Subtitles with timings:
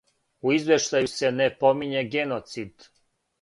[0.45, 2.89] У извештају се не помиње геноцид.